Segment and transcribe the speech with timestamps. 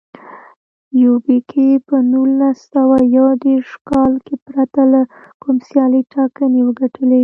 [1.03, 5.01] یوبیکو په نولس سوه یو دېرش کال کې پرته له
[5.41, 7.19] کوم سیاله ټاکنې وګټلې.